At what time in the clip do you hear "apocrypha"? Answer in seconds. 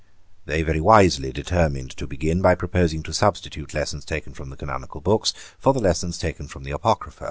6.71-7.19